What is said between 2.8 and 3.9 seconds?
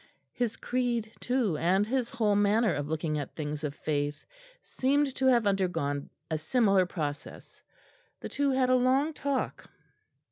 looking at things of